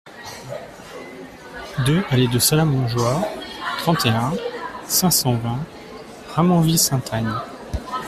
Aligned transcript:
deux 1.85 2.01
allée 2.09 2.27
du 2.27 2.39
Salas-Montjoie, 2.39 3.21
trente 3.77 4.03
et 4.07 4.09
un, 4.09 4.31
cinq 4.87 5.11
cent 5.11 5.35
vingt, 5.35 5.63
Ramonville-Saint-Agne 6.33 7.31